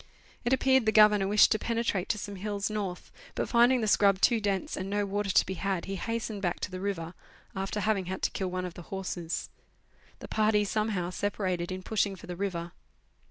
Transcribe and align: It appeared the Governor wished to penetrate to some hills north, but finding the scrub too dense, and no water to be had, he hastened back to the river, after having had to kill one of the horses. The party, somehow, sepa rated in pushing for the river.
It 0.43 0.51
appeared 0.51 0.87
the 0.87 0.91
Governor 0.91 1.27
wished 1.27 1.51
to 1.51 1.59
penetrate 1.59 2.09
to 2.09 2.17
some 2.17 2.37
hills 2.37 2.71
north, 2.71 3.11
but 3.35 3.47
finding 3.47 3.81
the 3.81 3.87
scrub 3.87 4.19
too 4.19 4.41
dense, 4.41 4.75
and 4.75 4.89
no 4.89 5.05
water 5.05 5.29
to 5.29 5.45
be 5.45 5.53
had, 5.53 5.85
he 5.85 5.95
hastened 5.95 6.41
back 6.41 6.59
to 6.61 6.71
the 6.71 6.79
river, 6.79 7.13
after 7.55 7.79
having 7.81 8.05
had 8.05 8.23
to 8.23 8.31
kill 8.31 8.49
one 8.49 8.65
of 8.65 8.73
the 8.73 8.81
horses. 8.89 9.51
The 10.17 10.27
party, 10.27 10.63
somehow, 10.65 11.11
sepa 11.11 11.37
rated 11.37 11.71
in 11.71 11.83
pushing 11.83 12.15
for 12.15 12.25
the 12.25 12.35
river. 12.35 12.71